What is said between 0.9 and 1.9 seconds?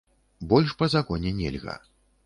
законе нельга.